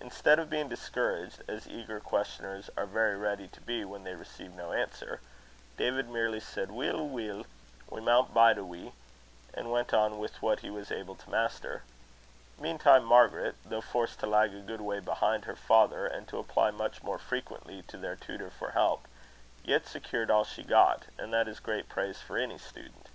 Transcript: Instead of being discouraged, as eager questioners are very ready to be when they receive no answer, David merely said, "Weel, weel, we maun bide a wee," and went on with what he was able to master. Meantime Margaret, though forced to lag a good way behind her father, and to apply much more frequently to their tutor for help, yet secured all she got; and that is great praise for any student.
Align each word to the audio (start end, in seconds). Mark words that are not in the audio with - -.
Instead 0.00 0.40
of 0.40 0.50
being 0.50 0.68
discouraged, 0.68 1.42
as 1.46 1.68
eager 1.68 2.00
questioners 2.00 2.70
are 2.76 2.86
very 2.86 3.16
ready 3.16 3.46
to 3.46 3.60
be 3.60 3.84
when 3.84 4.02
they 4.02 4.16
receive 4.16 4.50
no 4.52 4.72
answer, 4.72 5.20
David 5.76 6.08
merely 6.08 6.40
said, 6.40 6.72
"Weel, 6.72 7.06
weel, 7.06 7.46
we 7.88 8.00
maun 8.00 8.32
bide 8.32 8.58
a 8.58 8.64
wee," 8.64 8.90
and 9.54 9.70
went 9.70 9.94
on 9.94 10.18
with 10.18 10.42
what 10.42 10.58
he 10.58 10.70
was 10.70 10.90
able 10.90 11.14
to 11.14 11.30
master. 11.30 11.84
Meantime 12.58 13.04
Margaret, 13.04 13.54
though 13.64 13.80
forced 13.80 14.18
to 14.18 14.26
lag 14.26 14.52
a 14.52 14.58
good 14.58 14.80
way 14.80 14.98
behind 14.98 15.44
her 15.44 15.54
father, 15.54 16.04
and 16.04 16.26
to 16.26 16.38
apply 16.40 16.72
much 16.72 17.04
more 17.04 17.20
frequently 17.20 17.82
to 17.82 17.96
their 17.96 18.16
tutor 18.16 18.50
for 18.50 18.72
help, 18.72 19.06
yet 19.62 19.86
secured 19.86 20.32
all 20.32 20.42
she 20.44 20.64
got; 20.64 21.04
and 21.16 21.32
that 21.32 21.46
is 21.46 21.60
great 21.60 21.88
praise 21.88 22.20
for 22.20 22.36
any 22.36 22.58
student. 22.58 23.06